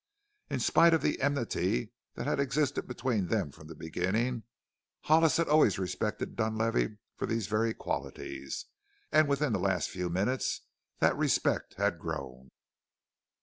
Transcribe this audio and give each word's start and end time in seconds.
In 0.49 0.59
spite 0.59 0.95
of 0.95 1.03
the 1.03 1.21
enmity 1.21 1.91
that 2.15 2.25
had 2.25 2.39
existed 2.39 2.87
between 2.87 3.27
them 3.27 3.51
from 3.51 3.67
the 3.67 3.75
beginning, 3.75 4.45
Hollis 5.01 5.37
had 5.37 5.47
always 5.47 5.77
respected 5.77 6.35
Dunlavey 6.35 6.97
for 7.17 7.27
these 7.27 7.45
very 7.45 7.75
qualities, 7.75 8.65
and 9.11 9.27
within 9.27 9.53
the 9.53 9.59
last 9.59 9.91
few 9.91 10.09
minutes 10.09 10.61
that 11.01 11.15
respect 11.15 11.75
had 11.75 11.99
grown. 11.99 12.49